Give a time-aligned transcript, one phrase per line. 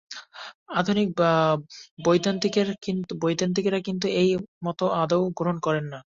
[0.75, 1.09] আধুনিক
[2.05, 4.29] বৈদান্তিকেরা কিন্তু এই
[4.65, 5.99] মত আদৌ গ্রহণ করে না।